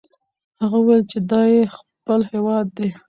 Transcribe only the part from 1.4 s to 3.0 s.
یې خپل هیواد دی.